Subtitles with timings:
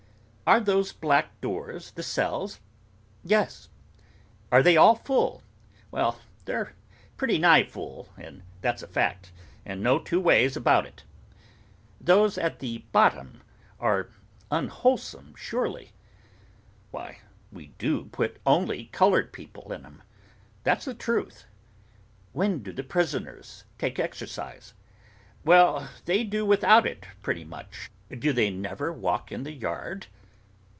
[0.51, 2.59] 'Are those black doors the cells?'
[3.23, 3.69] 'Yes.'
[4.51, 5.43] 'Are they all full?'
[5.91, 6.73] 'Well, they're
[7.15, 9.31] pretty nigh full, and that's a fact,
[9.65, 11.05] and no two ways about it.'
[12.01, 13.39] 'Those at the bottom
[13.79, 14.09] are
[14.51, 15.93] unwholesome, surely?'
[16.91, 18.09] 'Why, we do
[18.45, 20.03] only put coloured people in 'em.
[20.65, 21.45] That's the truth.'
[22.33, 24.73] 'When do the prisoners take exercise?'
[25.45, 30.07] 'Well, they do without it pretty much.' 'Do they never walk in the yard?